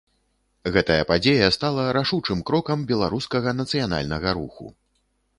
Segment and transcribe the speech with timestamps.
[0.75, 4.65] Гэтая падзея стала рашучым крокам беларускага нацыянальнага руху.